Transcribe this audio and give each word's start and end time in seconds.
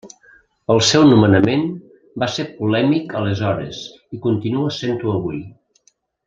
El 0.75 0.79
seu 0.85 1.03
nomenament 1.09 1.65
va 2.23 2.29
ser 2.37 2.45
polèmic 2.61 3.13
aleshores 3.21 3.83
i 4.19 4.23
continua 4.25 4.73
sent-ho 4.79 5.15
avui. 5.21 5.45